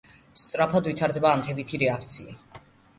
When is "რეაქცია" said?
1.87-2.39